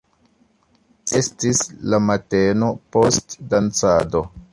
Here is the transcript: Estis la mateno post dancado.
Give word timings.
Estis 1.19 1.61
la 1.93 1.99
mateno 2.05 2.71
post 2.97 3.37
dancado. 3.53 4.23